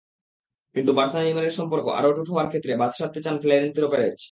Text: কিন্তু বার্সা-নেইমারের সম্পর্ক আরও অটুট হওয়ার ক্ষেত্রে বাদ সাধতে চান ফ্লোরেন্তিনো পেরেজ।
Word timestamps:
কিন্তু 0.75 0.91
বার্সা-নেইমারের 0.93 1.57
সম্পর্ক 1.59 1.85
আরও 1.97 2.09
অটুট 2.11 2.27
হওয়ার 2.29 2.47
ক্ষেত্রে 2.47 2.71
বাদ 2.77 2.91
সাধতে 2.97 3.19
চান 3.25 3.35
ফ্লোরেন্তিনো 3.41 3.87
পেরেজ। 3.93 4.17